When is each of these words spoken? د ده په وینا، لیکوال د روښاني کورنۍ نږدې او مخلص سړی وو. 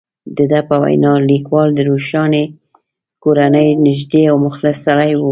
د 0.37 0.39
ده 0.51 0.59
په 0.69 0.75
وینا، 0.83 1.13
لیکوال 1.29 1.69
د 1.75 1.79
روښاني 1.89 2.45
کورنۍ 3.23 3.67
نږدې 3.85 4.23
او 4.31 4.35
مخلص 4.45 4.77
سړی 4.87 5.11
وو. 5.15 5.29